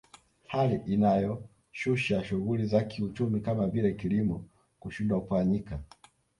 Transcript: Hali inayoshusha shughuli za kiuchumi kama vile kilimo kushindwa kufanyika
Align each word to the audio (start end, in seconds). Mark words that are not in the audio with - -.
Hali 0.47 0.75
inayoshusha 0.85 2.23
shughuli 2.23 2.65
za 2.65 2.83
kiuchumi 2.83 3.39
kama 3.39 3.67
vile 3.67 3.93
kilimo 3.93 4.43
kushindwa 4.79 5.21
kufanyika 5.21 5.79